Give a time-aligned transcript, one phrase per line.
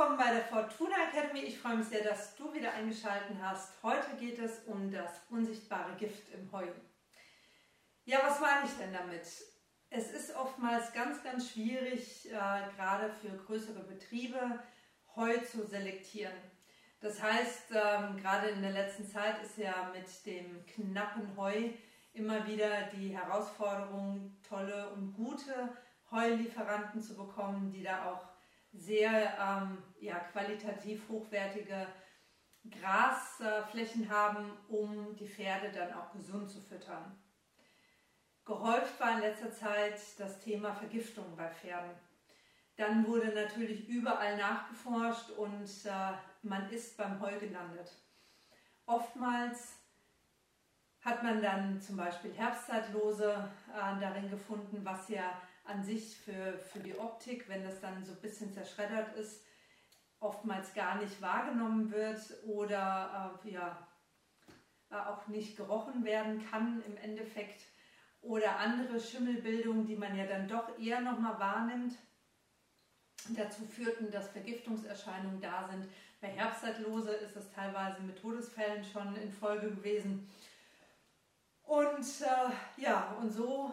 [0.00, 1.40] willkommen bei der Fortuna Academy.
[1.40, 3.74] Ich freue mich sehr, dass du wieder eingeschaltet hast.
[3.82, 6.64] Heute geht es um das unsichtbare Gift im Heu.
[8.06, 9.26] Ja, was meine ich denn damit?
[9.90, 12.32] Es ist oftmals ganz, ganz schwierig, äh,
[12.74, 14.60] gerade für größere Betriebe,
[15.16, 16.32] Heu zu selektieren.
[17.00, 21.72] Das heißt, ähm, gerade in der letzten Zeit ist ja mit dem knappen Heu
[22.14, 25.76] immer wieder die Herausforderung, tolle und gute
[26.10, 28.39] Heulieferanten zu bekommen, die da auch
[28.72, 31.86] sehr ähm, ja, qualitativ hochwertige
[32.68, 37.18] Grasflächen haben, um die Pferde dann auch gesund zu füttern.
[38.44, 41.90] Gehäuft war in letzter Zeit das Thema Vergiftung bei Pferden.
[42.76, 47.92] Dann wurde natürlich überall nachgeforscht und äh, man ist beim Heu gelandet.
[48.86, 49.79] Oftmals
[51.02, 56.80] hat man dann zum Beispiel Herbstzeitlose äh, darin gefunden, was ja an sich für, für
[56.80, 59.44] die Optik, wenn das dann so ein bisschen zerschreddert ist,
[60.18, 63.88] oftmals gar nicht wahrgenommen wird oder äh, ja,
[64.90, 67.62] äh, auch nicht gerochen werden kann im Endeffekt.
[68.22, 71.94] Oder andere Schimmelbildungen, die man ja dann doch eher nochmal wahrnimmt,
[73.30, 75.86] dazu führten, dass Vergiftungserscheinungen da sind.
[76.20, 80.28] Bei Herbstzeitlose ist es teilweise mit Todesfällen schon in Folge gewesen.
[81.70, 83.70] Und äh, ja, und so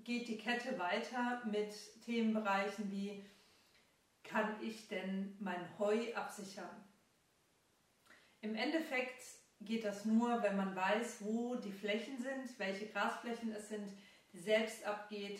[0.00, 1.72] geht die Kette weiter mit
[2.04, 3.24] Themenbereichen wie,
[4.24, 6.84] kann ich denn mein Heu absichern?
[8.40, 9.22] Im Endeffekt
[9.60, 13.88] geht das nur, wenn man weiß, wo die Flächen sind, welche Grasflächen es sind,
[14.32, 15.38] die selbst abgeht,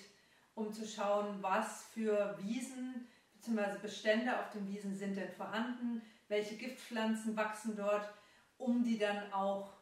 [0.55, 3.81] um zu schauen, was für Wiesen bzw.
[3.83, 8.09] Bestände auf den Wiesen sind denn vorhanden, welche Giftpflanzen wachsen dort,
[8.56, 9.76] um die dann auch,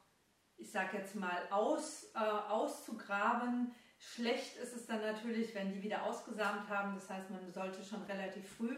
[0.65, 6.05] ich sage jetzt mal, aus, äh, auszugraben, Schlecht ist es dann natürlich, wenn die wieder
[6.05, 6.95] ausgesamt haben.
[6.95, 8.77] Das heißt, man sollte schon relativ früh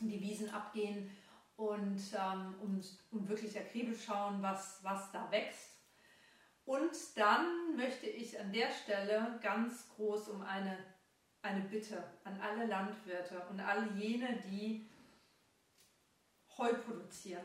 [0.00, 1.10] die Wiesen abgehen
[1.56, 5.78] und, ähm, und, und wirklich akribisch schauen, was, was da wächst.
[6.64, 10.78] Und dann möchte ich an der Stelle ganz groß um eine,
[11.42, 14.88] eine Bitte an alle Landwirte und alle jene, die
[16.56, 17.44] Heu produzieren.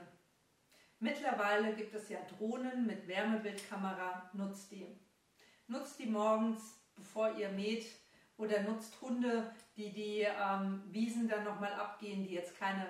[0.99, 4.99] Mittlerweile gibt es ja Drohnen mit Wärmebildkamera, nutzt die.
[5.67, 7.85] Nutzt die morgens bevor ihr mäht
[8.37, 12.87] oder nutzt Hunde, die die ähm, Wiesen dann nochmal abgehen, die jetzt keine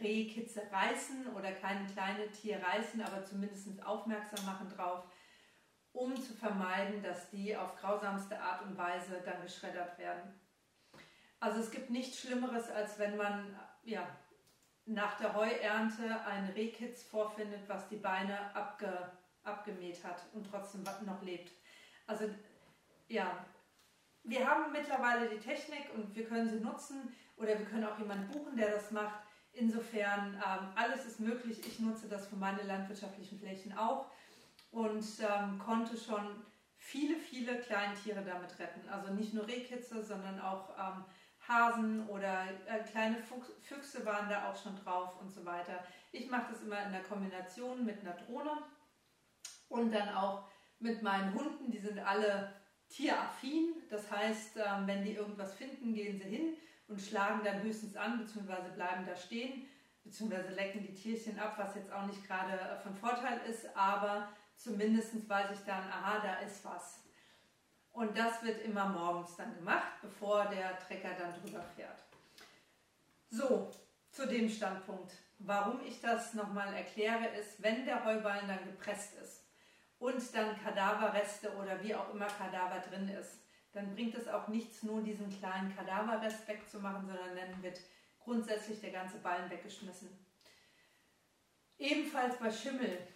[0.00, 5.04] Rehkitze reißen oder kein kleines Tier reißen, aber zumindest aufmerksam machen drauf,
[5.92, 10.40] um zu vermeiden, dass die auf grausamste Art und Weise dann geschreddert werden.
[11.40, 14.06] Also es gibt nichts Schlimmeres, als wenn man ja,
[14.86, 19.10] nach der Heuernte ein Rehkitz vorfindet, was die Beine abge,
[19.44, 21.52] abgemäht hat und trotzdem noch lebt.
[22.06, 22.28] Also
[23.08, 23.44] ja,
[24.24, 28.30] wir haben mittlerweile die Technik und wir können sie nutzen oder wir können auch jemanden
[28.32, 29.20] buchen, der das macht.
[29.52, 31.60] Insofern, ähm, alles ist möglich.
[31.66, 34.06] Ich nutze das für meine landwirtschaftlichen Flächen auch
[34.70, 36.42] und ähm, konnte schon
[36.76, 38.88] viele, viele Kleintiere damit retten.
[38.88, 41.04] Also nicht nur Rehkitze, sondern auch ähm,
[41.48, 43.16] Hasen oder äh, kleine
[43.60, 45.84] Füchse waren da auch schon drauf und so weiter.
[46.12, 48.52] Ich mache das immer in der Kombination mit einer Drohne
[49.68, 50.48] und dann auch
[50.78, 51.70] mit meinen Hunden.
[51.70, 52.52] Die sind alle
[52.88, 53.74] tieraffin.
[53.90, 56.56] Das heißt, ähm, wenn die irgendwas finden, gehen sie hin
[56.88, 59.66] und schlagen dann höchstens an, beziehungsweise bleiben da stehen,
[60.04, 64.28] beziehungsweise lecken die Tierchen ab, was jetzt auch nicht gerade äh, von Vorteil ist, aber
[64.56, 67.01] zumindest weiß ich dann, aha, da ist was.
[67.92, 72.02] Und das wird immer morgens dann gemacht, bevor der Trecker dann drüber fährt.
[73.30, 73.70] So,
[74.10, 75.12] zu dem Standpunkt.
[75.38, 79.42] Warum ich das nochmal erkläre, ist, wenn der Heuballen dann gepresst ist,
[80.02, 83.38] und dann Kadaverreste oder wie auch immer Kadaver drin ist.
[83.72, 87.80] Dann bringt es auch nichts, nur diesen kleinen Kadaverrest wegzumachen, sondern dann wird
[88.18, 90.08] grundsätzlich der ganze Ballen weggeschmissen.
[91.78, 93.06] Ebenfalls bei Schimmel.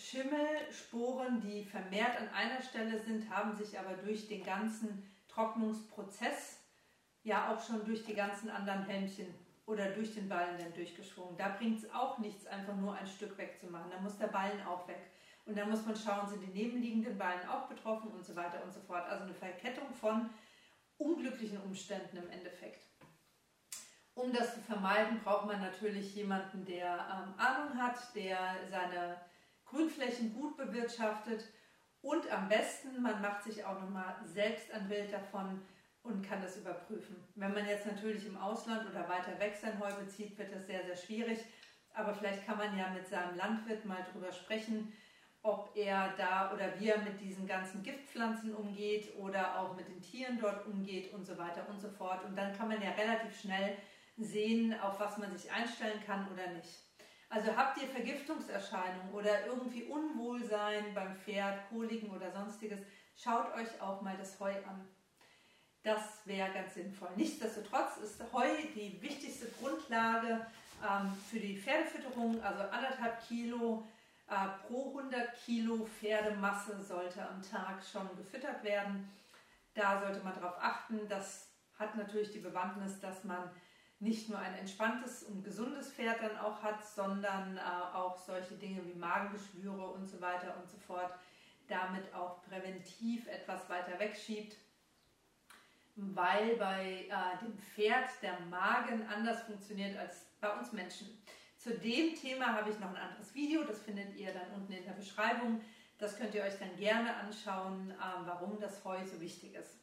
[0.00, 6.58] Schimmelsporen, die vermehrt an einer Stelle sind, haben sich aber durch den ganzen Trocknungsprozess,
[7.22, 9.34] ja auch schon durch die ganzen anderen Helmchen
[9.66, 11.36] oder durch den Ballen dann durchgeschwungen.
[11.36, 13.90] Da bringt es auch nichts, einfach nur ein Stück wegzumachen.
[13.90, 15.00] Da muss der Ballen auch weg.
[15.44, 18.72] Und dann muss man schauen, sind die nebenliegenden Ballen auch betroffen und so weiter und
[18.72, 19.06] so fort.
[19.08, 20.30] Also eine Verkettung von
[20.98, 22.86] unglücklichen Umständen im Endeffekt.
[24.14, 29.16] Um das zu vermeiden, braucht man natürlich jemanden, der ähm, Ahnung hat, der seine
[29.70, 31.44] Grünflächen gut bewirtschaftet
[32.02, 35.62] und am besten, man macht sich auch nochmal selbst ein Bild davon
[36.02, 37.16] und kann das überprüfen.
[37.34, 40.84] Wenn man jetzt natürlich im Ausland oder weiter weg sein Heu bezieht, wird das sehr,
[40.84, 41.38] sehr schwierig.
[41.92, 44.92] Aber vielleicht kann man ja mit seinem Landwirt mal drüber sprechen,
[45.42, 50.00] ob er da oder wie er mit diesen ganzen Giftpflanzen umgeht oder auch mit den
[50.02, 52.24] Tieren dort umgeht und so weiter und so fort.
[52.24, 53.76] Und dann kann man ja relativ schnell
[54.16, 56.89] sehen, auf was man sich einstellen kann oder nicht.
[57.30, 62.80] Also habt ihr Vergiftungserscheinungen oder irgendwie Unwohlsein beim Pferd, Koliken oder sonstiges,
[63.16, 64.88] schaut euch auch mal das Heu an.
[65.84, 67.08] Das wäre ganz sinnvoll.
[67.14, 70.44] Nichtsdestotrotz ist Heu die wichtigste Grundlage
[70.82, 73.86] ähm, für die Pferdefütterung, also anderthalb Kilo
[74.28, 79.08] äh, pro 100 Kilo Pferdemasse sollte am Tag schon gefüttert werden.
[79.74, 81.08] Da sollte man darauf achten.
[81.08, 81.48] Das
[81.78, 83.50] hat natürlich die Bewandtnis, dass man
[84.00, 87.60] nicht nur ein entspanntes und gesundes Pferd dann auch hat, sondern äh,
[87.94, 91.12] auch solche Dinge wie Magengeschwüre und so weiter und so fort
[91.68, 94.56] damit auch präventiv etwas weiter wegschiebt,
[95.94, 101.22] weil bei äh, dem Pferd der Magen anders funktioniert als bei uns Menschen.
[101.58, 104.84] Zu dem Thema habe ich noch ein anderes Video, das findet ihr dann unten in
[104.84, 105.60] der Beschreibung.
[105.98, 107.94] Das könnt ihr euch dann gerne anschauen, äh,
[108.24, 109.78] warum das Heu so wichtig ist.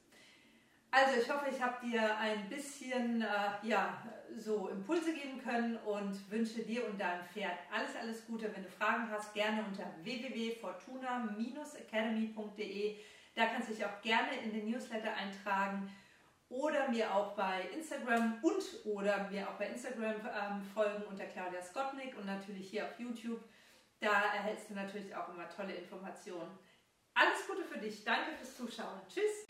[0.91, 3.27] Also ich hoffe, ich habe dir ein bisschen äh,
[3.63, 4.01] ja,
[4.37, 8.51] so Impulse geben können und wünsche dir und deinem Pferd alles, alles Gute.
[8.55, 12.95] Wenn du Fragen hast, gerne unter www.fortuna-academy.de.
[13.35, 15.91] Da kannst du dich auch gerne in den Newsletter eintragen
[16.49, 21.61] oder mir auch bei Instagram und oder mir auch bei Instagram ähm, folgen unter Claudia
[21.61, 23.43] Skotnik und natürlich hier auf YouTube.
[23.99, 26.57] Da erhältst du natürlich auch immer tolle Informationen.
[27.19, 28.03] Alles Gute für dich.
[28.03, 29.01] Danke fürs Zuschauen.
[29.09, 29.47] Tschüss.